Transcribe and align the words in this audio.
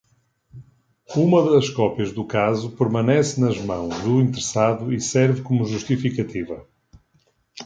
Uma 1.15 1.47
das 1.47 1.69
cópias 1.69 2.11
do 2.11 2.25
caso 2.25 2.71
permanece 2.71 3.39
nas 3.39 3.59
mãos 3.61 4.01
do 4.01 4.19
interessado 4.19 4.91
e 4.91 4.99
serve 4.99 5.43
como 5.43 5.63
justificativa. 5.63 6.65